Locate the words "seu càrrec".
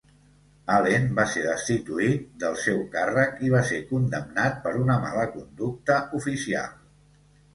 2.61-3.37